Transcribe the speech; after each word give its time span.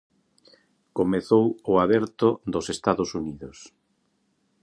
Comezou 0.97 1.45
o 1.71 1.73
Aberto 1.85 2.29
dos 2.53 2.65
Estados 2.75 3.09
Unidos. 3.19 3.57